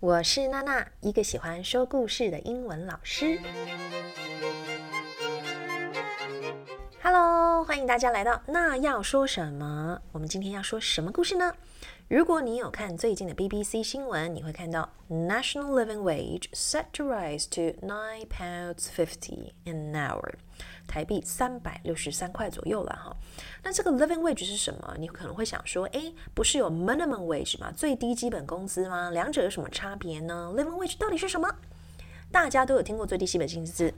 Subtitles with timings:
[0.00, 3.38] 我是娜娜，一个喜欢说故事的英文老师。
[7.02, 10.00] Hello，欢迎大家来到那要说什么？
[10.12, 11.54] 我们今天要说什么故事呢？
[12.08, 20.32] 如果你有看最近的 BBC 新闻，你会看到 National Living Wage set to rise to nine pounds fifty an hour，
[20.86, 23.16] 台币三百六十三块左右了哈。
[23.62, 24.96] 那这个 living wage 是什么？
[24.98, 27.72] 你可能会想说，诶，不是有 minimum wage 吗？
[27.76, 29.10] 最低基本工资吗？
[29.10, 31.48] 两者有什么差别呢？living wage 到底是什么？
[32.32, 33.92] 大家都有听过最低基本薪资，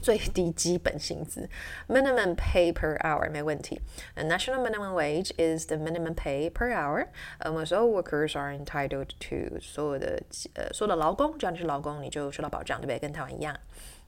[0.00, 1.48] 最低基本薪资
[1.88, 3.80] minimum pay per hour 没问题。
[4.16, 7.06] A national minimum wage is the minimum pay per hour.
[7.38, 10.20] Almost all workers are entitled to 所有的
[10.54, 12.98] 呃所有的劳工，只要你是劳工，你就受到保障，对不对？
[12.98, 13.56] 跟台湾一样。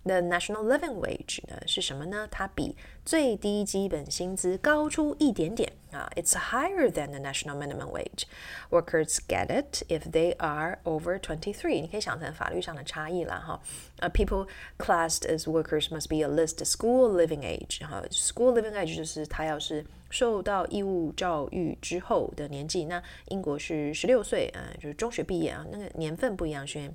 [0.04, 2.28] The national living wage 呢是什么呢？
[2.30, 2.76] 它比
[3.06, 6.10] 最低基本薪资高出一点点啊。
[6.14, 8.24] It's higher than the national minimum wage.
[8.68, 11.80] Workers get it if they are over twenty-three.
[11.80, 13.62] 你可以想成法律上的差异了哈。
[14.00, 14.46] Uh, people
[14.76, 17.80] classed as workers must be at least school living age.
[17.80, 22.84] 哈，school living age 就是他要是受到义务教育之后的年纪。
[22.84, 26.92] 那英国是十六岁，呃，就是中学毕业啊，那个年份不一样，学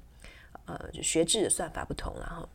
[0.66, 2.48] 呃就学制的算法不同了哈。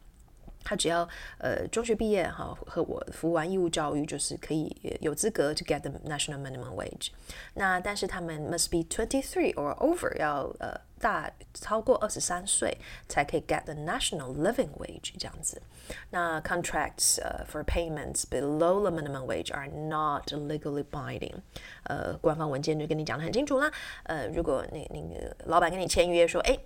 [0.64, 7.10] 他只要呃中学毕业哈，和我服务完义务教育，就是可以有资格 to get the national minimum wage。
[7.54, 10.80] 那但是他们 must be twenty three or over，要呃。
[11.05, 12.74] 大超过二十三岁
[13.06, 15.60] 才可以 get the national living wage 这样子。
[16.08, 21.34] 那 contracts、uh, for payments below the minimum wage are not legally binding。
[21.82, 23.70] 呃，官方文件就跟你讲得很清楚啦。
[24.05, 26.58] 呃，如果你你老板跟你签约说，哎，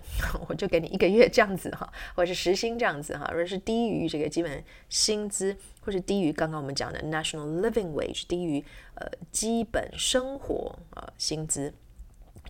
[0.49, 11.75] 我就给你一个月这样子哈，或者是时薪这样子哈，如果是低于这个基本薪资，或是低于刚刚我们讲的 national living wage，低于呃基本生活、呃、薪资。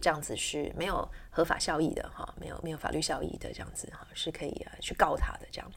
[0.00, 5.72] 这样子是没有合法效益的哈，没有没有法律效益的这样子哈，是可以啊去告他的这样。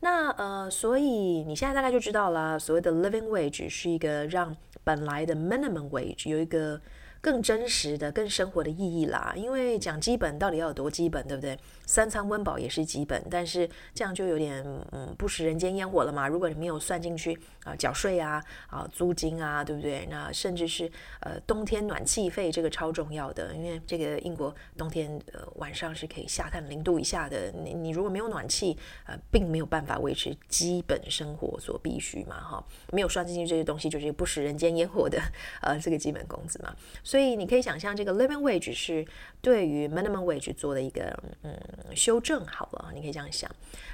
[0.00, 1.04] 那呃，所以
[1.44, 6.80] 你现在大概就知道了，所谓的 living wage 是一个让本来的 minimum wage 有一个。
[7.22, 11.56] 更真实的、更生活的意义啦，因为讲基本到底要有多基本，对不对？
[11.86, 16.26] 三餐温饱也是基本，但是这样就有点嗯不食人间烟火了嘛。
[16.26, 20.04] 如果你没有算进去啊，缴税啊啊租金啊，对不对？
[20.10, 20.90] 那甚至是
[21.20, 32.64] 呃冬天暖气费这个超重要的，因为这个英国冬天呃晚上是可以下探零度以下的，你你如果没有暖气呃，并没有办法维持基本生活所必须嘛哈。
[32.90, 35.20] 没有算进去这些东西，就是不食人间烟火的
[35.60, 36.74] 呃这个基本工资嘛。
[37.12, 39.06] 所以你可以想象，这个 living wage 是
[39.42, 41.54] 对于 minimum wage 做的一个嗯
[41.94, 43.50] 修正好了，你可以这样想。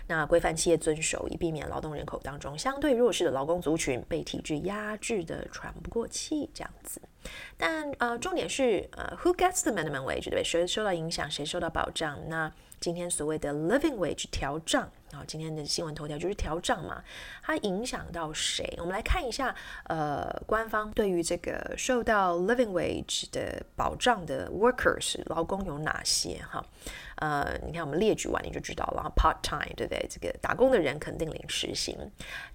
[0.06, 7.00] 那规范企业遵守，以避免劳动人口当中相对弱势的劳工族群被体制压制的喘不过气这样子。
[7.58, 10.44] 但呃，重点是呃，who gets the minimum wage 对不对？
[10.44, 12.18] 谁受到影响，谁受到保障？
[12.28, 14.90] 那今天所谓的 living wage 调涨。
[15.10, 17.02] 然后今天的新闻头条就是调涨嘛，
[17.42, 18.74] 它影响到谁？
[18.76, 19.54] 我们来看一下，
[19.84, 26.38] 呃，官方对于这个受到 living wage 的保障的 workers 劳工有哪些？
[26.50, 26.62] 哈，
[27.16, 29.10] 呃，你看我们列举完你就知道了。
[29.16, 30.06] part time 对不对？
[30.10, 31.96] 这个打工的人肯定领时薪。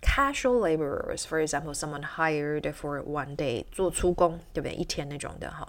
[0.04, 4.76] casual laborers，for example，someone hired for one day 做粗工，对不对？
[4.76, 5.68] 一天那种的哈。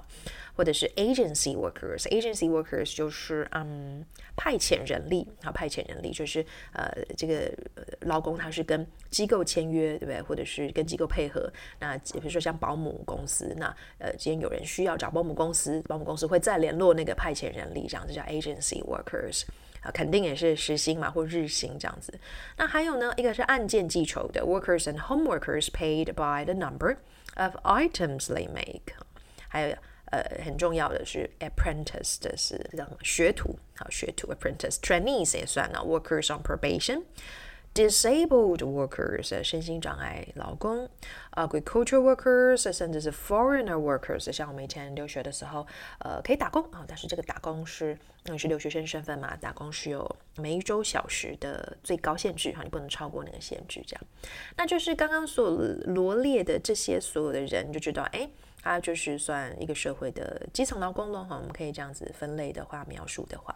[0.57, 7.53] 或者是 agency workers，agency workers 就是嗯派遣人力啊，派遣人力就是呃这个
[8.03, 10.23] 劳工他是跟机构签约，对不对？
[10.23, 13.67] 或者是跟机构配合，那比如说像保姆公司，那
[13.99, 19.43] 呃今天有人需要找保姆公司，保姆公司会再联络那个派遣人力，这样子叫 agency workers
[19.81, 22.17] 啊，肯定也是时薪嘛或日薪这样子。
[22.57, 26.99] 那还有呢，一个是按件计酬的 workers and home workers paid by the number
[27.35, 28.95] of items they make，
[29.55, 29.77] 还有。
[30.11, 33.59] 呃，很重要的是 apprentice 的是这叫什么学徒？
[33.75, 37.03] 好，学徒 apprentice trainees 也算了 workers on probation
[37.75, 40.89] disabled workers 身心障碍劳工
[41.33, 45.67] agricultural workers 甚至是 foreigner workers 像我们以前留学的时候，
[45.99, 54.05] 呃，可以打工啊，但是这个打工是因为是留学生身份嘛，打工是有每一周小时的最高限制哈，你不能超过那个限制，这样，
[54.57, 55.51] 那就是刚刚所
[55.87, 58.31] 罗列的这些所有的人，就知道哎。
[58.65, 63.55] 它就是算一个社会的基层劳工了哈，我们可以这样子分类的话描述的话，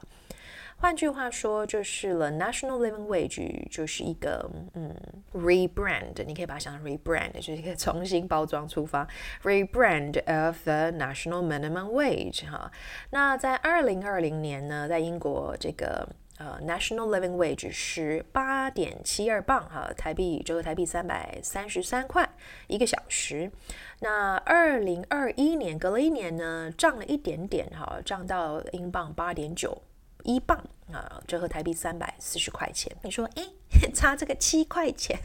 [0.76, 4.94] 换句话说就是了，national living wage 就是一个嗯
[5.32, 9.08] rebrand，你可以把它想成 rebrand，就是一个重新包装出发
[9.42, 12.70] ，rebrand of the national minimum wage 哈。
[13.08, 16.06] 那在二零二零年呢，在英国这个。
[16.38, 22.30] 呃、National living wage 是八点七二磅哈，台币折合台币三百三十三块
[22.68, 23.50] 一个小时。
[24.00, 29.82] 那二零二一年隔了一年呢，涨了一点点哈，涨到英镑八点九
[30.22, 30.56] 一磅
[30.92, 32.94] 啊，折合台币三百四十块钱。
[33.02, 33.50] 你说，诶，
[33.92, 35.18] 差这个七块钱，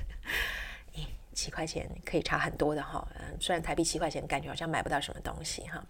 [0.96, 3.08] 诶，七块钱可以差很多的哈。
[3.20, 5.84] 嗯，虽然台币七块钱感觉好像买不到什么东西哈。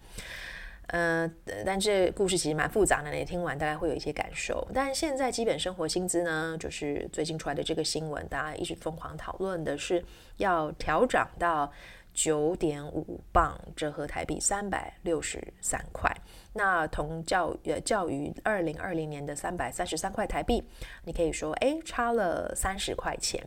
[0.88, 1.26] 呃，
[1.64, 4.68] 但这故事其实蛮复杂的，你听完大概会有一些感受。
[4.74, 10.04] 但现在基本生活薪资呢，就是最近出来的这个新闻，大家一直疯狂讨论的是
[10.36, 11.72] 要调涨到
[12.14, 16.10] 九点五磅，折合台币三百六十三块。
[16.54, 20.62] 那同较呃较于二零二零年的三百三十三块台币，
[21.02, 23.44] 你可以说，哎，差了三十块钱。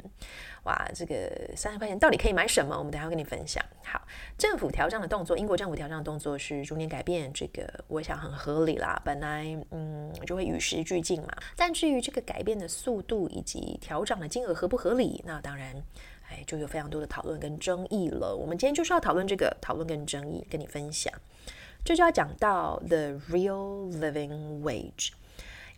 [0.64, 2.78] 哇，这个三十块钱到底可以买什么？
[2.78, 3.64] 我们等下跟你分享。
[3.86, 4.06] 好，
[4.38, 9.02] 政府调涨的动作，英国政府调涨的动作是逐年改变，这个我想很合理啦。
[9.06, 11.30] 本来嗯就会与时俱进嘛。
[11.56, 15.74] 但至于这个改变的速度以及调涨的金额合不合理，那当然
[16.30, 18.36] 哎就有非常多的讨论跟争议了。
[18.36, 21.14] 我们今天就是要讨论这个讨论跟争议，跟你分享。
[21.84, 25.12] 这就要讲到 the real living wage。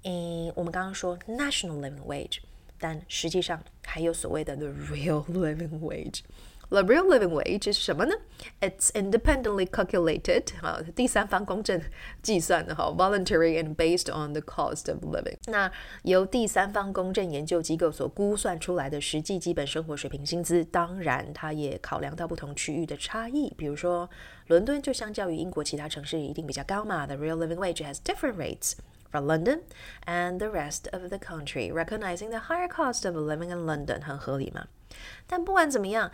[0.03, 2.39] 嗯，我们刚刚说 national living wage。
[2.81, 6.21] 但实际上还有所谓的 the real living wage。
[6.69, 8.13] The real living wage 是什么呢
[8.61, 11.81] ？It's independently calculated 啊，第三方公正
[12.21, 15.35] 计算的哈，voluntary and based on the cost of living。
[15.47, 15.71] 那
[16.03, 23.51] 由第三方公正研究机构所估算出来的实际基本生活水平薪资，当然它也考量到不同区域的差异。
[23.57, 24.07] 比如说，
[24.45, 27.07] 伦敦就相较于英国其他城市一定比较高嘛。
[27.07, 28.73] The real living wage has different rates。
[29.11, 29.61] For London
[30.05, 34.67] and the rest of the country, recognizing the higher cost of living in London，很合理嘛？
[35.25, 36.11] 但不管怎么样，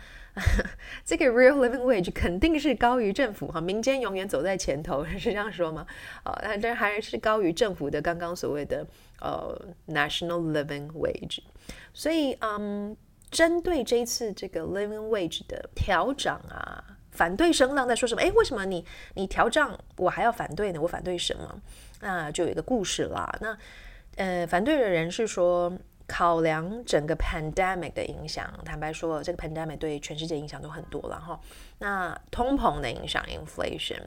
[1.04, 5.86] 这个 real living wage 肯定是高于政府哈，民间永远走在前头，是这样说吗？
[6.24, 8.86] 哦，但这还是高于政府的刚刚所谓的
[9.20, 11.40] 呃 national living wage。
[11.92, 12.96] 所以，嗯，
[13.30, 18.22] 针对这一次这个 living wage 的调涨啊，反对声浪在说什么？
[18.22, 18.84] 诶，为什么你
[19.14, 20.80] 你调涨我还要反对呢？
[20.80, 21.60] 我反对什么？
[22.06, 23.36] 那就有一个故事啦。
[23.40, 23.58] 那
[24.14, 25.72] 呃，反对的人是说，
[26.06, 31.40] 考量整个 pandemic 的影响，坦白说，这个 pandemic 对全世界影响都很多了哈。
[31.80, 34.00] 那通膨的影响 inflation，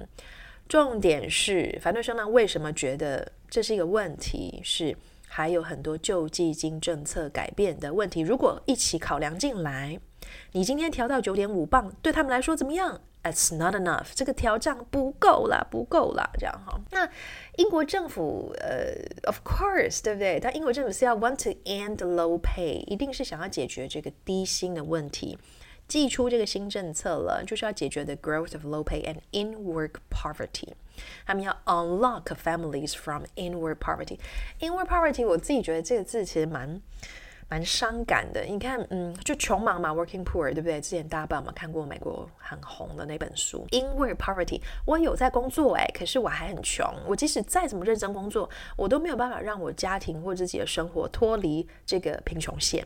[0.70, 4.62] 重点是反对声浪为什么觉得这是一个问题？
[4.64, 4.96] 是
[5.28, 10.00] 还有很多救济金政策改变的问题，如果一起考量进来，
[10.54, 16.80] 你今天调到九点五磅，对他们来说怎么样？It's not enough，这个调涨不够啦，不够啦，这样哈。
[16.92, 17.10] 那
[17.58, 18.94] 英国政府，呃
[19.26, 20.40] ，of course，对不对？
[20.40, 25.38] 但英国政府是要 want to end low pay，一定是想要解决这个低薪的问题，
[25.88, 30.70] 寄出这个新政策了，就是要解决 the growth of low pay and in-work poverty。
[31.26, 34.18] 他们要 unlock families from in-work poverty。
[34.60, 36.82] in-work poverty，我自己觉得这个字其实蛮。
[37.50, 40.80] 蛮伤感的，你看，嗯，就穷忙嘛，working poor，对不对？
[40.80, 44.62] 之前大家不知道有没有看过美国很红的那本书，In-Work Poverty。
[44.86, 46.86] 我有在工作，诶，可是我还很穷。
[47.08, 48.48] 我即使再怎么认真工作，
[48.78, 52.86] 我都没有办法让我家庭或自己的生活脱离这个贫穷线。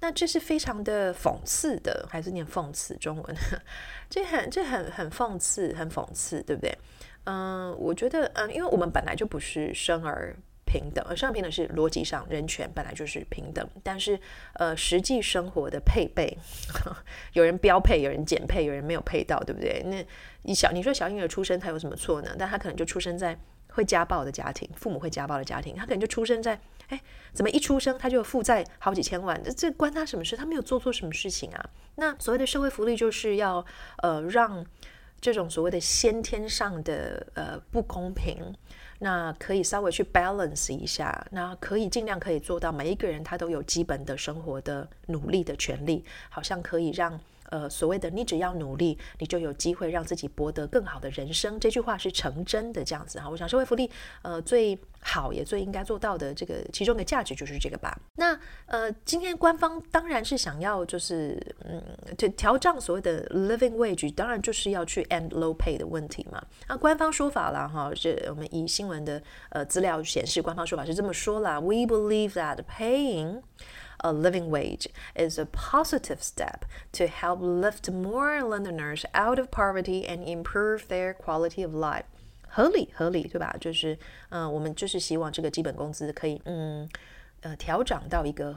[0.00, 3.36] 那这是非常的讽刺的，还是念讽刺中文？
[4.10, 6.76] 这很这很很讽刺，很讽刺，对不对？
[7.24, 10.34] 嗯，我觉得，嗯，因为我们本来就不是生而。
[10.66, 14.20] 平等，而上平等是逻辑上人权本来就是平等，但是
[14.54, 16.36] 呃，实际生活的配备，
[17.32, 19.82] 有人标配，有人减配，有人没有配到，对不对？
[19.86, 20.04] 那
[20.42, 22.34] 你小你说小婴儿出生他有什么错呢？
[22.38, 27.00] 但他可能就出生在会家暴的家庭，父母会家暴的家庭，他可能就出生在哎，
[27.32, 29.40] 怎么一出生他就负债好几千万？
[29.42, 30.36] 这这关他什么事？
[30.36, 31.70] 他没有做错什么事情啊？
[31.94, 33.64] 那所谓的社会福利就是要
[34.02, 34.64] 呃让
[35.20, 38.54] 这种所谓的先天上的呃不公平。
[38.98, 47.20] 那可以稍微去 balance 一下，那可以尽量可以做到每一个人他都有基本的生活的努力的权利，好像可以让。
[47.50, 51.58] 呃，所谓的你只要努力，你就有机会让自己博得更好的人生。
[51.60, 53.28] 这句话是成真的，这样子哈。
[53.28, 53.90] 我想社会福利，
[54.22, 57.98] 呃，最好也最应该做到的这个其中的价值就是这个吧。
[58.16, 61.82] 那呃，今天官方当然是想要就是嗯，
[62.16, 66.42] 就调涨所谓的 living wage，当然就是要去 end low pay 的问题嘛。
[66.68, 73.42] 那官方说法了哈，是我们以新闻的呃资料显示，官方说法是这么说啦：We believe that paying
[74.00, 80.06] A living wage is a positive step to help lift more Londoners out of poverty
[80.06, 82.04] and improve their quality of life。
[82.48, 83.56] 合理，合理，对吧？
[83.58, 83.98] 就是，
[84.28, 86.88] 嗯、我们就是希望这个基本工资可以，嗯，
[87.40, 88.54] 呃，调涨到一个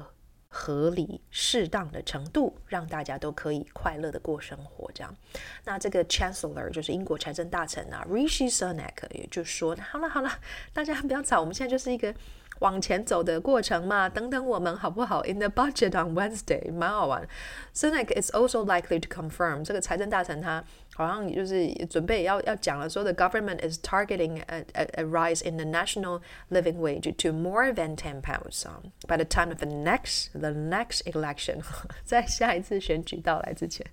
[0.50, 4.92] 合理、适当的程度，让大家都可以快乐的过生活。
[4.94, 5.16] 这样，
[5.64, 10.32] 那这个 Chancellor 就是英国财政大臣啊，Rishi Sunak 也就说：好了，好了，
[10.74, 12.14] 大家不要吵，我们现在就是一个。
[12.61, 15.23] 往前走的过程嘛，等等我们好不好？
[15.25, 17.27] In the budget on Wednesday，蛮好玩。
[17.73, 20.65] So like it's also likely to confirm 这个财政大臣他
[20.95, 27.73] 好像就是准备要要讲了，说 the government is targeting a, a, a rise in the national living wage to more
[27.75, 28.65] than ten pounds
[29.09, 31.61] by the time of the next the next election，
[32.05, 33.85] 在下一次选举到来之前，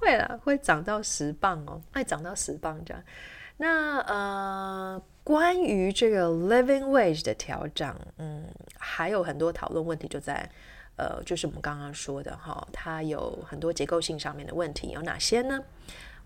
[0.00, 3.02] 会啦，会涨到十磅哦，会涨到十磅这样。
[3.61, 5.01] 那呃。
[5.23, 8.47] 关于这个 living wage 的调整，嗯，
[8.79, 10.49] 还有很多讨论问题就在，
[10.97, 15.63] 呃，就是我们刚刚说的哈，它有很多结构性上面的问题，有哪些呢？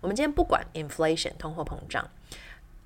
[0.00, 2.08] 我们今天不管 inflation 通货膨胀，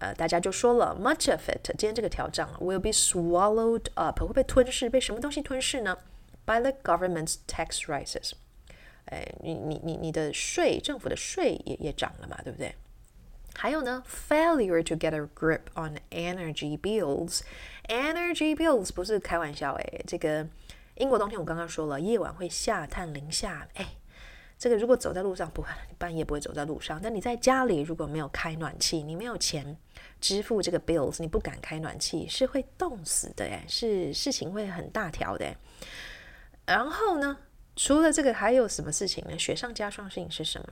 [0.01, 5.97] 呃，大家就说了 much of it，今天这个调整 will be swallowed up，会被吞噬，被什么东西吞噬呢
[6.45, 8.33] ？By the government's tax rises，
[9.05, 12.75] 哎，你你你你的税，政府的税也也涨了嘛，对不对？
[13.61, 17.43] 还有呢，failure to get a grip on energy bills。
[17.89, 20.49] energy bills 不是开玩笑诶，这个
[20.95, 23.69] 英国冬天我刚刚说了，夜晚会下探零下。
[23.75, 23.87] 诶，
[24.57, 26.99] 这个如果走在路上，不会，半夜不会走在路上。
[27.03, 29.77] 但你在家里如果没有开暖气，你没有钱
[30.23, 35.55] 支付这个 bills，你不敢开暖气，是会冻死的诶，是事情会很大条的。
[36.65, 37.37] 然后呢，
[37.77, 39.39] 除了这个还有什么事情呢？
[39.39, 40.67] 雪上加霜的事情是什么？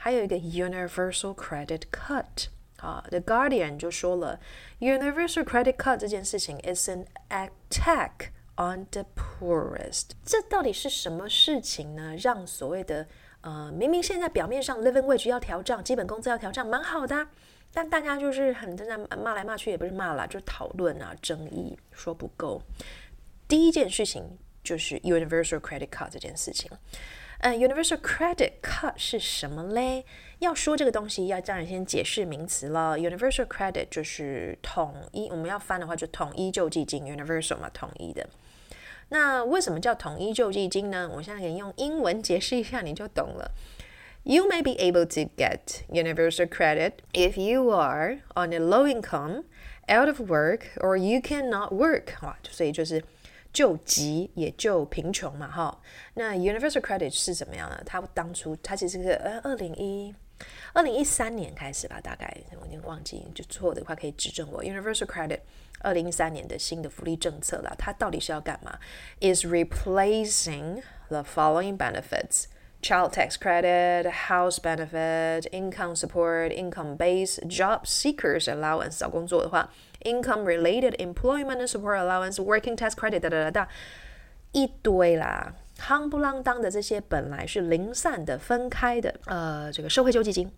[0.00, 4.38] 还有一个 universal credit cut 啊，The Guardian 就说了
[4.78, 10.12] ，universal credit cut 这件事情 is an attack on the poorest。
[10.24, 12.14] 这到底是什么事情呢？
[12.16, 13.08] 让所谓的
[13.40, 17.26] 呃，明明现在表面上 living wage 要调涨，基本工资要调涨，蛮好的，
[17.72, 22.62] 但大家就是很正在骂来骂去，也不是骂啦，就讨论啊，争议说不够。
[23.48, 26.70] 第一件事情就是 universal credit cut 这件事情。
[27.40, 30.04] 嗯、，universal credit cut 是什么嘞？
[30.40, 32.98] 要说这个东西，要当然先解释名词了。
[32.98, 38.28] universal credit 就是统一，我们要翻的话就统一救济金，universal 嘛，统一的。
[39.10, 41.08] 那为什么叫统一救济金呢？
[41.14, 43.52] 我现在给你用英文解释一下，你就懂了。
[44.24, 49.44] You may be able to get universal credit if you are on a low income,
[49.86, 52.20] out of work, or you cannot work。
[52.22, 53.04] 哇，所以就是。
[53.52, 55.80] 救急也救贫穷嘛，哈。
[56.14, 57.82] 那 Universal Credit 是怎么样呢？
[57.84, 60.14] 它当初它其实是呃二零一
[60.72, 64.62] 二零一三年开始吧，大概我已经忘记，就错的话可以指正我。
[64.62, 65.40] Universal Credit
[65.80, 68.78] 二零一三年的新的福利政策啦，它到底是要干嘛
[69.20, 72.44] ？Is replacing the following benefits:
[72.82, 78.98] child tax credit, house benefit, income support, income base, job seekers allowance。
[78.98, 79.72] 找工作的话。
[80.04, 83.68] Income-related employment and support allowance, working tax credit，哒哒哒哒，
[84.52, 90.50] 一堆啦，夯不啷当的这些本来是零散的、分开的，呃，这个社会救济金，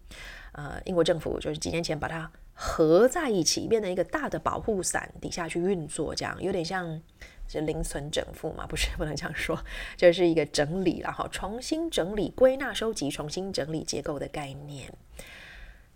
[0.52, 7.00] 呃，英国政府就是几年前把它合在一起，变成一个大的保护伞底下去运作，这样有点像
[7.48, 8.66] 是零存整付嘛？
[8.66, 9.58] 不是，不能这样说，
[9.96, 14.92] 就是一个整理然后重新整理、归纳、收集、重新整理结构的概念。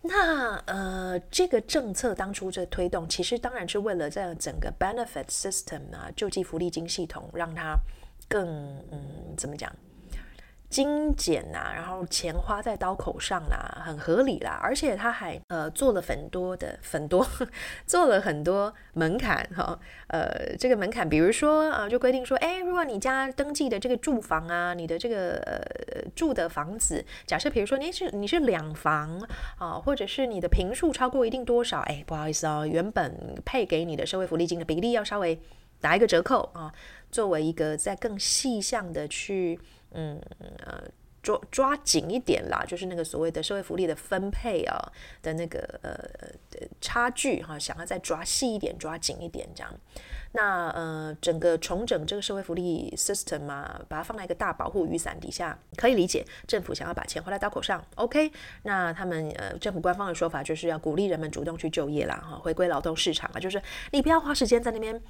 [0.06, 7.74] 那呃，这个政策当初这推动，其实当然是为了这整个 benefit system 啊，救济福利金系统，让它
[8.28, 8.46] 更
[8.92, 9.74] 嗯，怎么讲？
[10.74, 14.58] 精简呐、啊，然后钱花在刀口上啦、啊，很合理啦。
[14.60, 17.24] 而且他还呃做了很多的很多，
[17.86, 19.78] 做了很多门槛哈。
[20.08, 29.24] 呃，这个门槛，比如说啊、就规定说，哎，如果你家登记的这个住房啊，你的这个呃住的房子，假设比如说你是你是两房
[29.58, 35.40] 啊，或者是你的平数超过一定多少，哎，不好意思哦，原本配给你的社会福利金的比例要稍微
[35.80, 36.72] 打一个折扣啊，
[37.12, 39.60] 作为一个在更细项的去。
[39.94, 40.20] 嗯
[40.58, 40.82] 呃，
[41.22, 44.76] 抓抓紧一点啦，就是那个所谓的社会福利的分配啊
[45.22, 45.98] 的那个呃
[46.80, 49.72] 差距哈，想要再抓细一点，抓紧一点这样。
[50.36, 57.80] 那呃，整个重整这个社会福利 system 嘛，把它放在一个大保护雨伞底下，可以理解政府想要把钱花在刀口上。
[57.94, 58.32] OK，
[58.64, 63.62] 那他们呃政府官方的说法就是要鼓励人们主动去就业啦，哈，回归劳动市场啊，就是
[63.92, 65.00] 你不要花时间在那边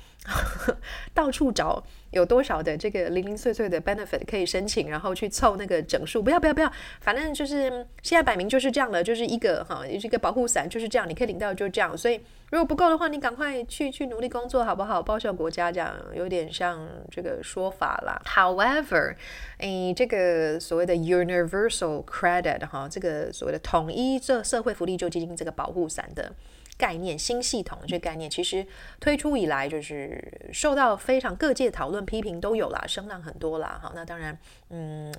[1.14, 7.70] 到处找有多少的这个零零碎碎的 benefit 可以申请，然后去凑那个整数，不要不要不要，反正就是
[8.02, 12.20] 现在摆明就是这样了，就是一个哈，一个保护伞就是这样，你可以领到就这样，所以。
[12.50, 15.02] 如果不够的话，你赶快去去努力工作，好不好？
[15.14, 18.20] 高效国家，这样有点像这个说法啦。
[18.24, 19.14] However，
[19.58, 26.32] 诶，这个所谓的 universal credit 哈，这个所谓的统一这社会福利救济金这个保护伞的。
[26.76, 28.66] 概念新系统这个概念，其实
[28.98, 33.78] 推出以来就是受到非常各界讨论、批评都有啦，声浪很多啦。
[33.80, 34.36] 好，那当然，
[34.70, 35.14] 嗯，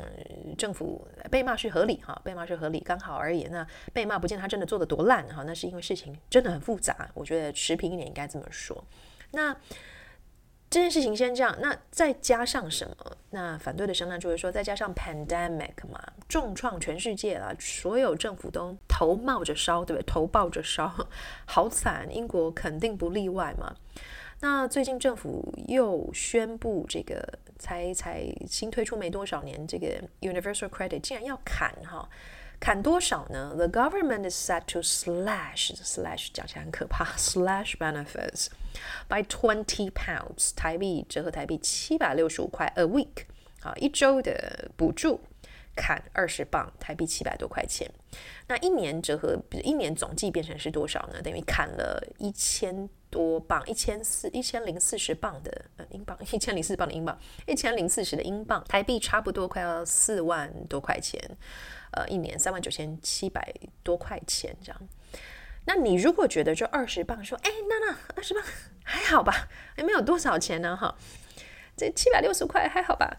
[0.57, 3.45] 政府被骂是合理哈，被骂是合理，刚好而已。
[3.45, 7.09] 那被骂不见他真的做的多烂哈，那是因为事情真的很复杂。
[7.13, 8.83] 我觉得持平一点应该这么说。
[9.35, 9.55] 那
[10.67, 12.95] 这件事情先这样，那再加上什么？
[13.29, 20.05] 那反对的声浪就会说，再加上 pandemic 嘛，重创全世界了，所有政府都头冒着烧，对不对？
[20.05, 20.91] 头抱着烧，
[21.45, 23.75] 好惨，英国肯定不例外嘛。
[24.41, 27.25] 那最近政府又宣布，这个
[27.57, 29.87] 才才新推出没多少年，这个
[30.21, 32.09] universal credit 竟然要砍哈。
[32.65, 38.47] 砍多少呢？The government is set to slash slash 讲起来很可怕，slash benefits
[39.07, 43.25] by twenty pounds 台币折合台币七百六十五块 a week
[43.61, 45.21] 啊，一周的补助
[45.75, 47.87] 砍二十磅台币七百多块钱。
[48.47, 51.21] 那一年折合，一年总计变成是多少呢？
[51.21, 61.19] 等于砍了一千多磅，一千四一千零四十磅的呃英镑，一千零四十磅的英镑，一千零四十的英镑，台币差不多快要四万多块钱。
[61.95, 64.81] 呃，一年三万九千七百多块钱这样，
[65.65, 68.43] 那你如果觉得就二十磅，说，哎，娜娜二十磅
[68.83, 69.47] 还好吧？
[69.77, 70.95] 也没有多少钱呢，哈，
[71.75, 73.17] 这七百六十块还好吧？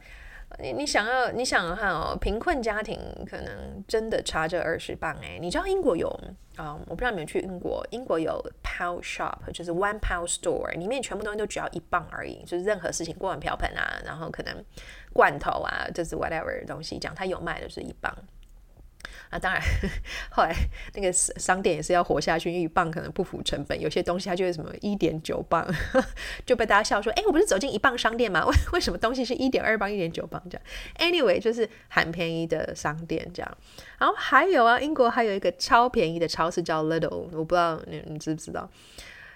[0.60, 6.08] 你你想要你想哈哦，贫困家庭可能真的差这二十磅哎，你知道英国有
[6.54, 6.84] 啊、嗯？
[6.86, 14.64] 我不知道你们去英国，英国有 pound shop，就是 one pound store，里面全部东西都只要一磅而已，就是任何事情，锅碗瓢盆啊，然后可能
[15.12, 18.16] 罐头啊，就是 whatever 东西，这样它有卖的是一磅。
[19.30, 19.60] 啊，当然，
[20.30, 20.54] 后来
[20.94, 25.66] 那个商店也是要活下去，因为一磅可能不符成本，有些东西它就是什么一点九磅，
[26.46, 28.44] 就被大家笑说：“哎，我不是走进一磅商店吗？
[28.46, 33.58] 为为什么东西是一点二磅、一点九磅这样？”Anyway，就是很便宜的商店这样。
[33.98, 38.70] 然后还有啊，英国还有一个超便宜的超市叫 Little，我不知道你你知不知道？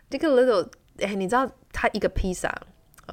[0.09, 2.55] 这个 Little，哎，你知道它一个披萨？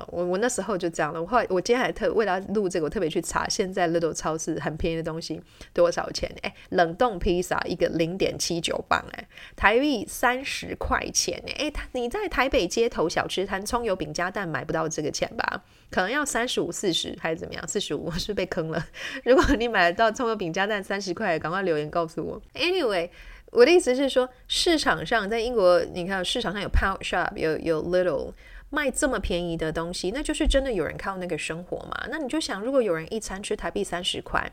[0.08, 1.22] 我我那时候就这样了。
[1.22, 5.42] 我后来我今天还特为了录这个，我特别去查现在 Little 超市很便宜的东西
[5.74, 6.30] 多少钱？
[6.42, 15.64] 哎，冷冻披萨一个零点七九磅，哎，台币三十块钱，哎，他你在台北街头小吃摊葱油饼加蛋买不到这个钱吧？
[15.90, 17.68] 可能要三十五、四十还是怎么样？
[17.68, 18.86] 四十五我 是被坑了。
[19.24, 22.42] 如果你买得到葱油饼加蛋三十块，赶快留言告诉我。
[22.54, 23.10] Anyway，
[23.52, 28.34] 我的意思是说，市场上在英国，你看市场上有 Pound Shop，有有 Little。
[28.70, 32.08] 卖这么便宜的东西，那就是真的有人靠那个生活嘛？
[32.10, 34.52] 那你就想，如果有人一餐吃台币三十块，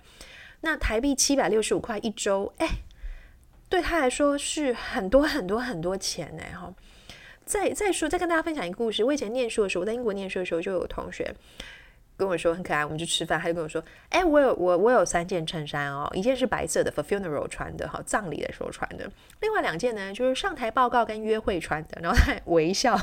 [0.60, 2.68] 那台币七百六十五块一周，哎，
[3.68, 6.42] 对他来说是很多很多很多钱呢。
[6.54, 6.72] 哈，
[7.44, 9.02] 再再说，再跟大家分享一个故事。
[9.02, 11.34] 我以前念书的时候，我在英国念书的时候，就有同学
[12.16, 22.96] 跟我说很可爱，我们去吃饭，他就跟我说，哎，我有我我有三件衬衫哦，一件是白色的，for funeral 穿的哈，葬礼的时候穿的，另外两件呢，就是上台报告跟约会穿的，然后他微笑。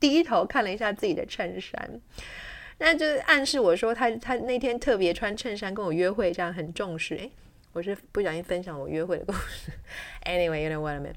[0.00, 2.00] 低头看了一下自己的衬衫，
[2.78, 7.16] 那就暗示我说他他那天特别穿衬衫跟我约会，这样很重视。
[7.16, 7.30] 诶，
[7.72, 9.70] 我是不小心分享我约会的故事。
[10.24, 11.10] Anyway，有点忘了没？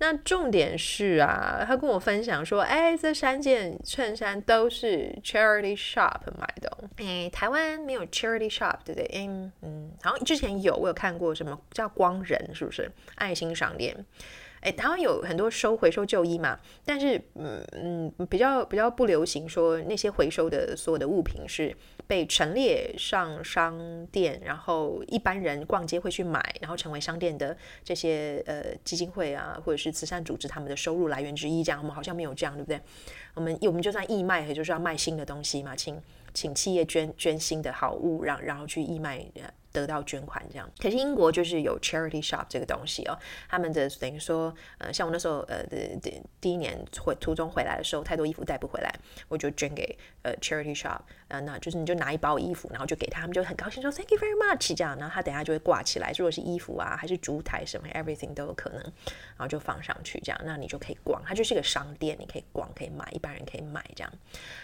[0.00, 6.78] 那重点是啊，他跟我分享说，哎，这三件衬衫都是 charity shop 买的。
[6.98, 9.10] 哎，台湾没有 charity shop，对不对？
[9.16, 14.04] 嗯嗯，好像之前有，我有看过什么叫光人，是不是爱心商店？
[14.62, 21.74] 诶，台湾有很多收回收旧衣嘛，但是嗯嗯，比较比较不流行说那些回收的所有的物品是
[22.06, 31.62] 被陈列上商店，然后一般人逛街会去买，然后成为商店的这些呃基金会啊或者是慈善组织他们的收入来源之一。
[31.62, 32.80] 这样我们好像没有这样，对不对？
[33.34, 36.00] 我们我们就算义卖，也就是要卖新的东西嘛，请
[36.34, 39.24] 请企业捐捐新的好物，让然后去义卖。
[39.80, 48.92] 得到捐款这样，可是英国就是有 charity shop 这个东西哦，他们的等于说，呃，像我那时候，呃，的的第一年回途中回来的时候，太多衣服带不回来，
[49.28, 64.12] 我就捐给呃 charity shop，呃，那就是你就拿一包衣服，然后就给他，他们就很高兴说 thank you very much 这样，然后他等下就会挂起来，如果是衣服啊，还是烛台什么 everything 都有可能，然后就放上去这样，那你就可以逛，它就是一个商店，你可以逛，可以买，一般人可以买这样。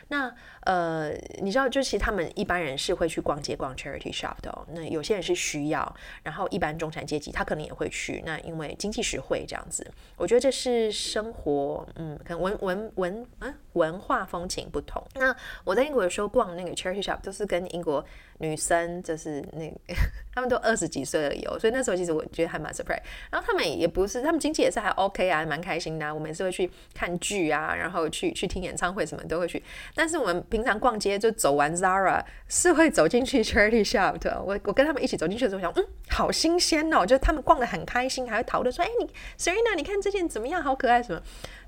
[0.09, 9.86] 那呃，你知道，就其实他们一般人是会去逛街逛 charity shop 的哦，那有些人是需要，然后一般中产阶级他可能也会去，那因为经济实惠这样子，
[10.16, 15.00] 我觉得这是生活，嗯，可能文文文嗯文化风情不同。
[15.14, 18.04] 那我在英国的时候逛那个 Cherry Shop 都是跟英国。
[18.44, 19.94] 女生就是那个，
[20.35, 23.00] 他们都二十几岁了有，所以那时候其实我觉得还蛮 surprise。
[23.30, 26.12] 然后他们也不是，他们经济也是还 OK 啊，蛮开心的啊。
[26.12, 29.62] 我们也是会去看剧啊，然后去去听演唱会什么都会去。
[29.94, 34.42] 但是我们平常逛街就走完 Zara 是会走进去 charity shop 的。
[34.42, 39.07] 我我跟他们一起走进去的时候想，嗯，好新鲜哦，就他们逛得很开心，还会讨论说，哎，你
[39.38, 40.62] Serena，你看这件怎么样？
[40.62, 41.20] 好可爱什么？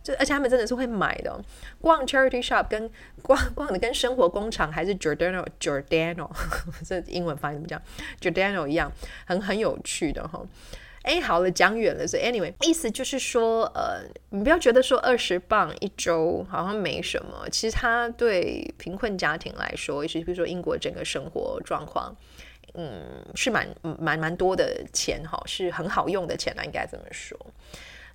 [0.07, 1.37] 就而且他们真的是会买的，
[1.81, 2.89] 逛 charity shop 跟
[3.23, 6.31] 逛逛的跟生活工厂还是 Giordano Giordano
[6.87, 7.83] 这英文发音怎么讲
[8.21, 8.93] Giordano 一样，
[9.27, 10.41] 很很有趣的哈。
[11.03, 12.07] 哎，好了，讲远了。
[12.07, 22.15] 所以 anyway，意思就是说，呃，你不要觉得说二十磅一周好像没什么，其实它对贫困家庭来说，也是比如说英国整个生活状况，
[22.75, 27.39] 嗯，是蛮蛮蛮多的钱哈，是很好用的钱啊，应该这么说。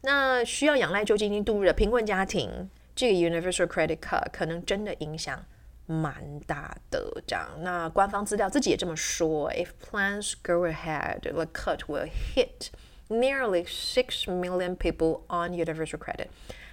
[0.02, 5.44] 那需要仰赖救济金度日的贫困家庭，这个 Universal Credit Card 可能真的影响。
[5.88, 7.48] 蛮大的，这样。
[7.61, 12.70] 那官方资料自己也这么说：If plans go ahead, the cut will hit
[13.09, 16.26] nearly six million people on universal credit。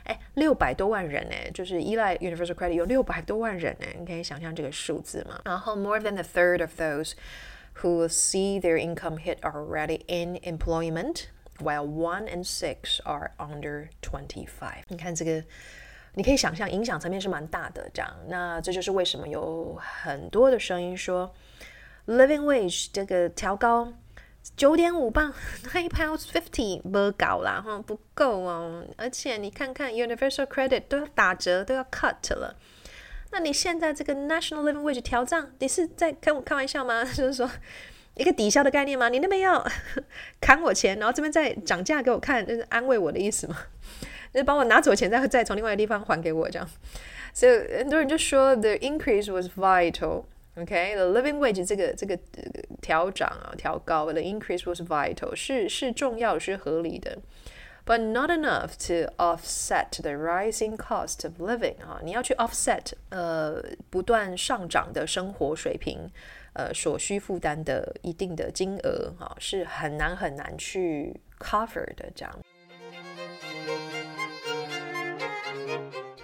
[0.06, 5.40] 哎，六百多万人哎，就是依赖 universal credit 有六百多万人哎，你可以想象这个数字吗？
[5.46, 7.14] 然后 more than a third of those
[7.84, 11.26] who will see their income hit are already in employment,
[11.63, 14.83] while one and six are under twenty-five。
[14.89, 15.45] 你看这个。
[16.15, 17.89] 你可以想象，影响层面是蛮大的。
[17.95, 21.33] 这样，那这就是为什么有很多的声音说
[22.07, 23.93] ，living wage 这个调高
[24.57, 25.33] 九点五磅
[25.67, 28.85] ，nine pounds fifty 不够啦，哈，不够哦。
[28.97, 32.57] 而且你看看 universal credit 都要打折，都要 cut 了。
[33.31, 37.05] 那你现在这个 national living wage 调涨，你是在跟我开玩笑吗？
[37.05, 37.49] 就是说
[38.19, 39.09] 一个抵消的概念吗？
[39.09, 39.65] 你那边要
[40.41, 43.57] 砍我钱，然后这边再涨价给我看，就是安慰我的意思吗？
[44.35, 46.69] 就是帮我拿走钱，再再从另外一个地方还给我，这样。
[47.33, 50.25] 所以很多人就说，the increase was vital。
[50.57, 52.19] OK，the living wage 这个这个
[52.83, 57.17] 调涨啊，调高，the increase was vital，是是重要，是合理的。
[57.87, 66.11] But not enough to offset the rising cost of living 啊，你要去 offset 呃不断上涨的生活水平，
[66.59, 72.39] 呃所需负担的一定的金额啊，是很难很难去 cover 的这样。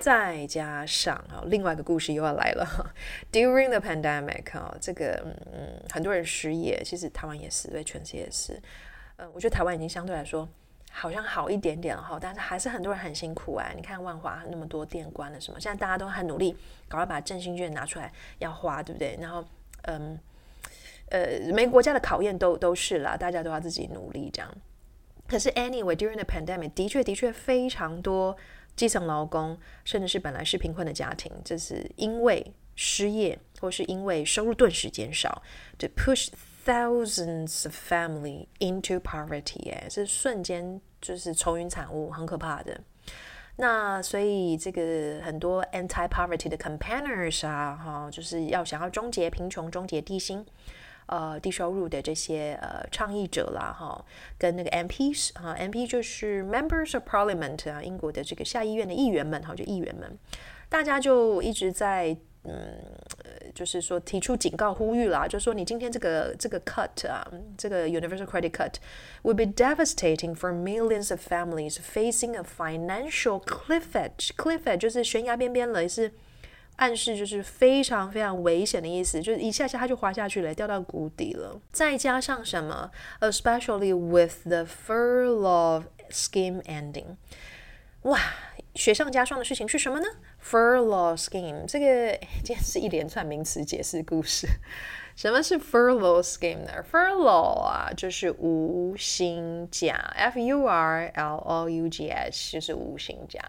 [0.00, 2.92] 再加上啊，另外一个故事又要来了。
[3.32, 8.60] During the pandemic 啊，这个嗯，很多人失业，其实台湾也是，对，全世界也是。
[9.16, 10.46] 嗯，我觉得台湾已经相对来说
[10.90, 13.72] 好像好一点点了哈，但是还是很多人很辛苦哎。
[13.74, 16.54] 你看万华那么多店关了什么，现在大家都很努力，
[16.88, 19.16] 赶快把振兴券拿出来要花，对不对？
[19.20, 19.42] 然后
[19.84, 20.18] 嗯
[21.10, 24.54] 呃，每个国家的考验都都是啦，大家都要自己努力这样。
[25.26, 28.36] 可是 anyway，during the pandemic，的确的确非常多。
[28.76, 32.44] 基层劳工，甚至是本来是贫困的家庭，这是因为
[32.74, 35.44] 失业，或是因为收入顿时减少
[35.78, 36.26] ，to push
[36.66, 42.80] thousands of family into poverty，哎，是瞬间就是愁云惨雾，很可怕的。
[43.56, 50.44] 那所以这个很多 anti-poverty 的 campaigners 啊，哈，就是要想要终结贫穷，终结低薪。
[51.06, 54.02] 呃，低收入的这些呃倡议者啦，哈，
[54.38, 60.18] 跟那个 MPs 哈，MP 就是 Members of Parliament 啊，英国的这个下议院的议员们哈，就议员们，
[60.70, 62.81] 大家就一直在嗯，
[63.53, 67.25] 就是说提出警告呼吁啦，就是说你今天这个这个 cut 啊，
[67.57, 68.73] 这个 Universal Credit Cut
[69.23, 76.13] will be devastating for millions of families facing a financial cliff edge，cliff edge 就是悬崖边边了，也是。
[76.77, 81.59] 暗示就是非常非常危险的意思，就是一下下他就滑下去了，掉到谷底了。
[81.73, 82.89] 再加上什么？
[83.19, 87.17] Especially with the furlough scheme ending，
[88.03, 88.17] 哇，
[88.74, 90.06] 雪上加霜的事情是什么呢
[90.42, 94.48] ？Furlough scheme 这个今天是一连串名词解释故事。
[95.14, 103.40] 什么是 furlough scheme 呢？Furlough 啊，就是无薪假，F U R L O U G S，就是无薪假。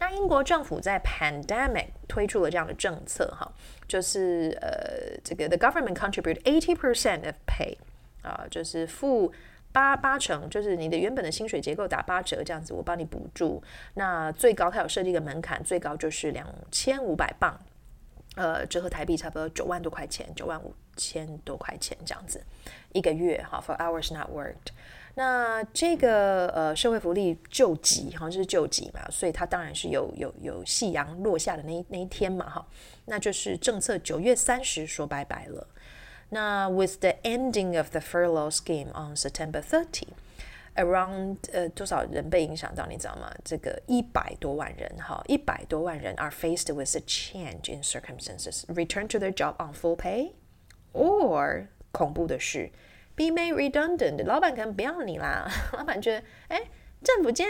[0.00, 3.48] 那英国政府在 pandemic 推出了这样的政策，哈，
[3.86, 7.76] 就是呃，这个 the government contribute eighty percent of pay，
[8.22, 9.32] 啊，就是付
[9.76, 13.62] 八八成，就是你的原本的薪水结构打八折这样子，我帮你补助。
[13.92, 17.54] 那最高它有设立一个门槛，最高就是两千五百磅，
[18.36, 22.42] 呃，折合台币差不多九万多块钱，九万五千多块钱这样子
[22.94, 24.72] 一个月，哈，for hours not worked。
[25.14, 32.66] 那这个呃社会福利救急，好像是救急嘛，所以它当然是有有有夕阳落下的那一那一天嘛，哈，
[33.04, 35.66] 那就是政策九月三十说拜拜了。
[36.30, 42.86] 那 with the ending of the furlough scheme on September thirty，around 呃多少人被影响到？
[42.86, 43.32] 你知道吗？
[43.44, 52.70] 这个一百多万人，哈，一百多万人 are faced with a change in circumstances，return to their job on full pay，or 恐怖的是。
[53.14, 55.50] Be made redundant，老板可能不要你啦。
[55.72, 56.62] 老板觉得，哎，
[57.02, 57.48] 政府间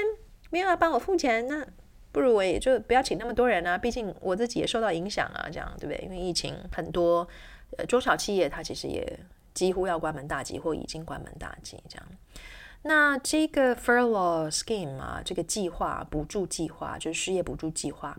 [0.51, 1.67] 没有要帮我付钱，那
[2.12, 3.77] 不如我也就不要请那么多人啊。
[3.77, 6.05] 毕竟我自己也受到影响啊，这样对不对？
[6.05, 7.27] 因为疫情，很多
[7.79, 9.18] 呃中小企业它其实也
[9.55, 12.07] 几乎要关门大吉或已经关门大吉这样。
[12.83, 18.16] 那这个 furlough scheme 啊，这个计划补助计划就是失业补助计划。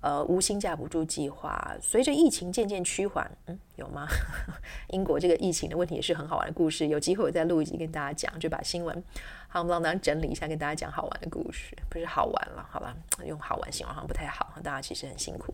[0.00, 4.06] 呃，无薪假补助计划随着疫情渐渐趋缓，嗯，有吗？
[4.90, 9.02] 英国这个疫情的问题也是很好玩的故事，有机会我再录一集跟大家讲，就把新闻
[9.48, 12.94] 好不好整理一下，跟大家讲好玩的故事，不是好玩了，好吧？
[13.26, 15.52] 用好玩形容好像不太好，大家其实很辛苦。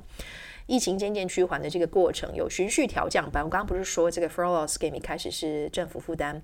[0.66, 6.42] 疫情渐渐趋缓的这个过程有循序调降版，我刚刚不是说这个 furlough scheme 开始是政府负担。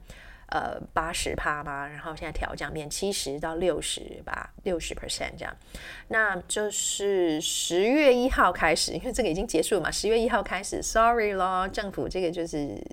[0.52, 5.56] 呃，八十趴嘛，然后现在调降变七十到六十吧，六十 percent 这样。
[6.09, 12.85] 那就是十月一号开始， 因为这个已经结束了嘛，十月一号开始，sorry 咯，政府这个就是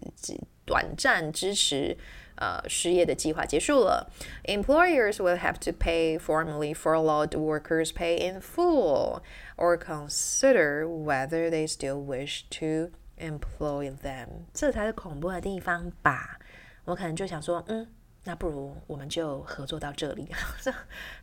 [0.68, 1.98] 短暂支持
[2.37, 4.11] 呃失业的计划结束了。
[4.45, 9.21] Employers will have to pay formerly furloughed workers pay in full
[9.57, 14.47] or consider whether they still wish to employ them。
[14.53, 16.38] 这才是恐怖的地方吧。
[16.85, 17.87] 我可能就想说，嗯，
[18.28, 20.28] 那不如我们就合作到这里，
[20.62, 20.74] 这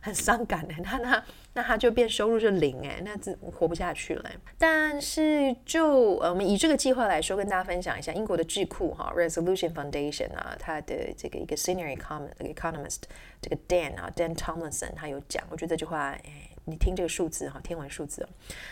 [0.01, 0.79] 很伤感哎。
[0.83, 4.31] 那那那他就变收入是零哎，那这活不下去了。
[4.57, 13.01] 但是就呃，我们以这个计划来说，跟大家分享一下英国的智库哈，Resolution Foundation 啊，他的这个一个 Senior Economist
[13.39, 18.27] 这个 Dan 啊，Dan Tomlinson 他有讲，我觉得这句话哎，你听这个数字哈，天文数字，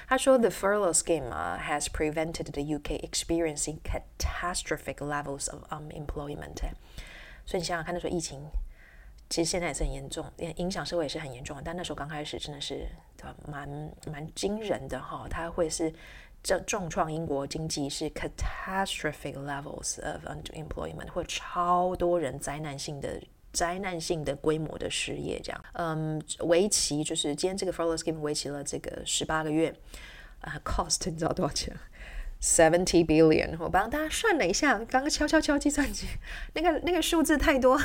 [0.08, 6.64] 他说 The furlough scheme 啊 has prevented the UK experiencing catastrophic levels of unemployment。
[7.46, 8.40] 所以你想想看，那时候疫情
[9.30, 10.26] 其实现在也是很严重，
[10.58, 11.60] 影响社会也是很严重。
[11.64, 12.88] 但那时候刚开始真的是
[13.48, 13.68] 蛮
[14.12, 15.92] 蛮惊人的哈，它会是
[16.44, 23.20] 这重创英国经济，是 catastrophic levels of unemployment，会超多人灾难性的
[23.52, 25.66] 灾难性的规模的失业这样。
[25.74, 29.74] 嗯，为期就是今天这个 furlough scheme 为期了这个十八个月
[30.42, 31.76] 啊，cost 你知道多少钱
[32.44, 36.06] ？Seventy billion，我帮大家算了一下，刚刚敲敲敲计算机，
[36.56, 37.80] 那个那个数字太多，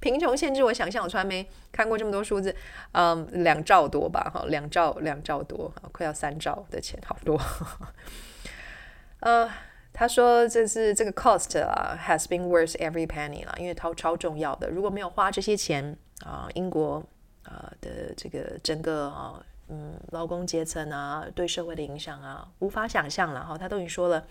[0.00, 2.52] 贫穷限制我想象，我从来没看过这么多数字，
[2.90, 7.40] 嗯，两兆多吧，哈，两兆两兆多，快要三兆的钱，好多。
[9.20, 9.48] 呃，
[9.92, 17.00] 他说这是这个 cost 啊，has been worth every penny 了，因为超超重要的，如果没有花这些钱啊，英国
[17.44, 19.40] 啊的这个整个啊。
[19.70, 23.58] 嗯，劳工阶层啊，对社会的影响啊，无法想象了哈。
[23.58, 24.26] 他都已经说了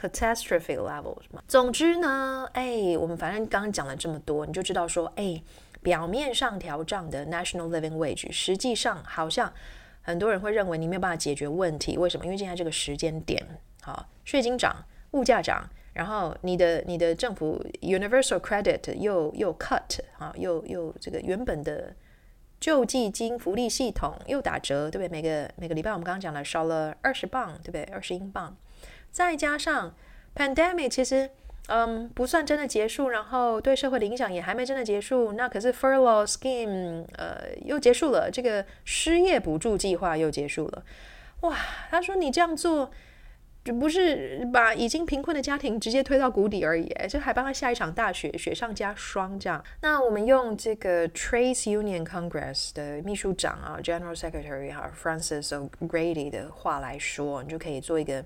[0.00, 1.42] ，catastrophic levels 嘛。
[1.48, 5.42] 总之呢，哎，我们反正刚刚讲了这么多，你就知道说，哎，
[5.82, 9.52] 表面上调涨的 national living wage，实际上好像
[10.02, 11.98] 很多人会认为你没有办法解决问题。
[11.98, 12.24] 为什么？
[12.24, 13.44] 因为现在这个时间点，
[13.82, 21.92] 好，税金涨，物价涨，然后你的你的政府 universal credit 又又 cut 啊，又又这个原本的。
[22.58, 25.08] 救济金福利系统又打折，对不对？
[25.08, 27.82] 每个每个礼拜我们刚刚讲了少了二十磅，对不对？
[27.92, 28.56] 二十英镑，
[29.10, 29.94] 再加上
[30.34, 31.30] pandemic，其实
[31.68, 35.32] 嗯不算真的结束，然后对社会的影响也还没真的结束。
[35.32, 40.84] 那可是 furlough scheme 呃又结束了，这个失业补助计划又结束了。
[41.40, 41.56] 哇，
[41.90, 42.90] 他说你这样做。
[43.65, 49.63] 就不是把已经贫困的家庭直接推到谷底而已，就还帮他下一场大雪，雪上加霜这样。
[49.81, 58.25] 那我们用这个 Trades Union Congress 的秘书长啊，General Secretary 哈 Francis O'Grady 的话来说，你就可以做一个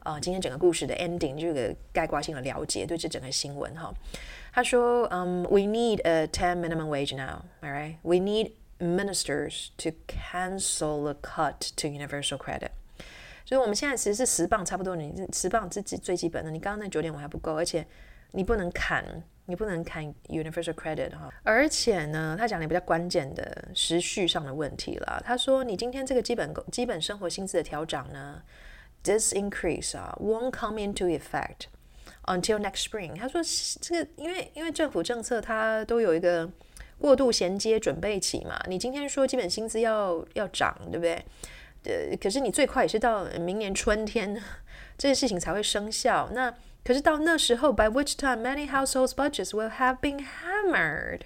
[0.00, 3.90] 呃今天整个故事的 ending，这个概括性的了解对这整个新闻哈。
[4.52, 7.96] 他说，嗯、um,，We need a ten minimum wage now, all right?
[8.02, 12.72] We need ministers to cancel the cut to universal credit.
[13.45, 16.51] 所以我们现在其实是十磅差不多，你十磅是最最基本的。
[16.51, 17.85] 你刚刚那九点五还不够，而且
[18.31, 19.03] 你不能砍，
[19.45, 21.29] 你不能砍 universal credit 哈。
[21.43, 25.21] 而且呢，他讲的比较关键的时序上的问题了。
[25.25, 28.41] 他说，你今天这个基本基本生活薪资的调涨呢
[29.03, 31.65] ，this increase 啊 won't come into effect
[32.25, 33.15] until next spring。
[33.17, 33.41] 他说
[33.81, 36.49] 这个因为因为政府政策它都有一个
[36.99, 38.61] 过渡衔接准备期嘛。
[38.67, 41.25] 你今天说基本薪资要要涨，对不对？
[41.85, 44.35] 呃，可是你最快也是到明年春天，
[44.97, 46.29] 这件事情才会生效。
[46.33, 51.21] 那可是到那时候，by which time many households' budgets will have been hammered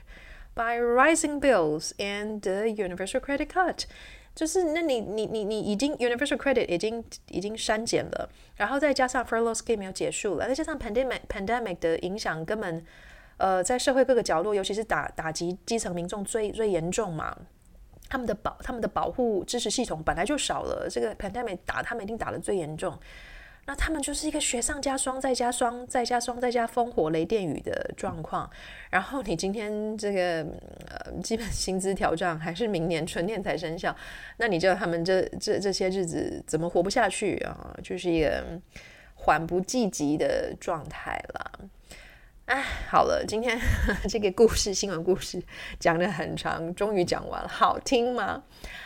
[0.54, 3.84] by rising bills and the universal credit cut，
[4.34, 12.84] 就是那你你你你已经 universal credit 已经已经删减了，然后再加上 furlough scheme 要结束了，再加上 pandemic pandemic 的影响根本
[13.38, 17.36] 呃在社会各个角落，尤其是打打击基层民众最最严重嘛。
[18.08, 22.98] 他们的保他们的保护支持系统本来就少了，这个 pandemic 打他们一定打得最严重，
[23.66, 28.48] 那他们就是一个雪上加霜，再加霜，再加霜，再加风火雷电雨的状况。
[28.92, 30.46] 然后你今天这个
[30.88, 33.96] 呃基本薪资调涨还是明年春天才生效，
[34.38, 37.76] 那你知道他们这这这些日子怎么活不下去啊？
[37.84, 38.44] 就是一个
[39.16, 41.52] 缓不济急的状态了。
[42.46, 43.60] 哎，好了，今天
[44.08, 45.42] 这个故事新闻故事
[45.80, 48.44] 讲得很长，终于讲完了，好听吗？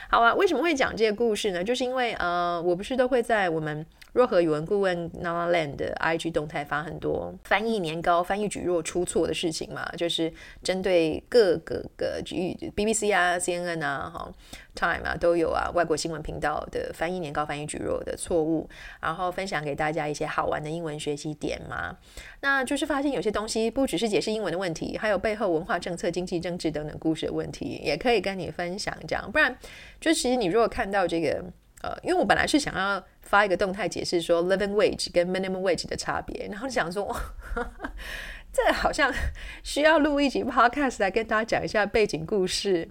[0.09, 1.61] 好啊，为什么会讲这个故事呢？
[1.61, 3.85] 就是因为呃，我不是都会在我们。
[4.13, 10.31] 若和语文顾问 NaNaLand 的 IG 动态发很多翻译年糕、翻译蒟蒻出错的事情嘛，就是
[10.63, 14.31] 针对各个个 BBC 啊、CNN 啊、哈
[14.75, 18.67] Time 啊都有啊，外国新闻频道的翻译年糕、翻译蒟蒻的错误，
[18.99, 21.95] 然后分享给大家一些好玩的英文学习点嘛。
[22.41, 29.31] 那就是发现有些东西不只是解释英文的问题，还有背后文化、政策、经济、政治等等故事的问题，也可以跟你分享这样。
[29.31, 29.55] 不然，
[30.01, 31.43] 就其实你如果看到这个。
[31.81, 37.15] 呃，因为我本来是想要发一个动态解释说 living wage 跟 minimum wage 的差别，然后想说，
[38.51, 39.13] 这好像
[39.61, 42.89] 需要录一集 podcast 来跟大家讲一下背景故事，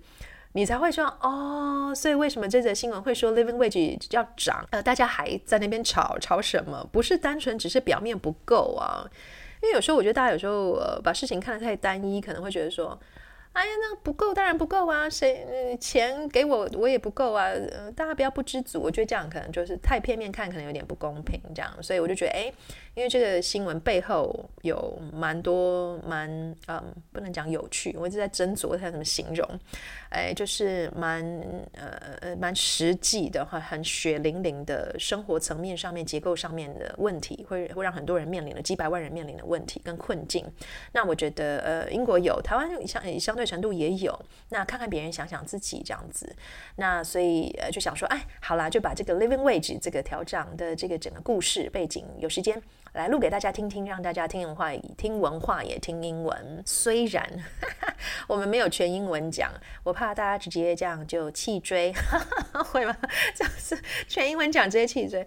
[0.52, 4.64] 你才会说哦，所以为什么这则新闻会说 living wage 要涨？
[4.70, 6.88] 呃，大家还在那边吵吵什么？
[6.92, 9.02] 不是单纯只是表面不够啊，
[9.60, 12.96] 因为有时候我觉得大家有时候呃把事情看得太单一，可能会觉得说。
[13.52, 15.10] 哎呀，那不够，当然不够啊！
[15.10, 17.46] 谁、呃、钱给我，我也不够啊！
[17.46, 21.40] 呃，大家不要不知足，我觉得这样可能就是太片面看，可能有点不公平。
[21.54, 22.52] 这样，所以我就觉得，哎，
[22.98, 26.28] 因为这个新闻背后有蛮多蛮
[26.66, 29.48] 嗯，不能讲有趣，我一直在斟酌它怎么形容。
[30.10, 31.22] 哎，就是蛮
[31.72, 31.88] 呃
[32.20, 40.44] 呃蛮实际的话，很血淋淋的生活层面上面、结构上面的问题，会会让很多人面临的几百万人面临的问题跟困境。
[40.92, 43.48] 那我觉得，呃，英国有，台湾相相对。
[43.48, 46.30] 程度也有，那看看别人，想想自己这样子，
[46.76, 52.62] 那所以呃就想说，哎，好啦，就把这个 living wage 这个调涨的这个整个故事背景，有时间
[52.98, 56.60] 来录给大家听听，让大家听文化，听文化也听英文。
[56.66, 57.24] 虽然
[57.60, 57.94] 哈 哈
[58.26, 59.52] 我们没有全英文讲，
[59.84, 62.18] 我怕大家直接这样就弃追，哈
[62.52, 62.96] 哈会吗？
[63.36, 65.24] 就是全英文讲直接弃追。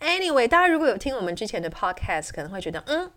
[0.00, 3.08] Anyway，大家如果有听我们之前的 podcast，可能会觉得，嗯。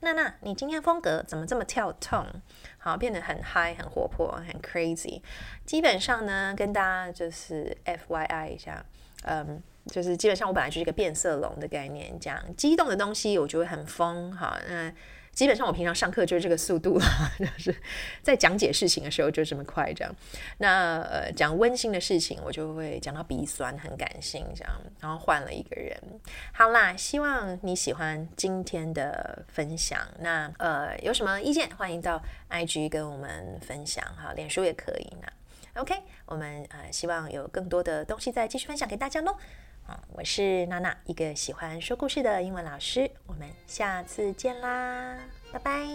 [0.00, 2.26] 娜娜，你今天风格怎么这么跳 tone？
[2.78, 5.22] 好，变得很嗨、很活泼、很 crazy。
[5.64, 8.84] 基本上呢，跟大家就是 FYI 一下，
[9.22, 14.92] 嗯，就是基本上我本来就是一个变色龙的概念，这样激动的东西我就会很疯，好，那。
[15.32, 17.06] 基本上我平常上课就是这个速度了，
[17.38, 17.74] 就是
[18.20, 20.14] 在讲解事情的时候就这么快这样。
[20.58, 24.70] 那呃讲温馨的事情我就会讲到鼻酸，很感性这样。
[25.00, 25.98] 然后换了一个人，
[26.52, 30.06] 好啦，希望你喜欢今天的分享。
[30.18, 35.26] 那呃有什么意见欢迎到 IG 跟我们分享哈，脸书也可以呢。
[35.76, 35.94] OK，
[36.26, 39.34] 我们呃希望有更多的东西再继续分享给大家喽。
[40.12, 43.10] 我是娜娜，一个喜欢说故事的英文老师。
[43.26, 45.16] 我们下次见啦，
[45.52, 45.86] 拜拜。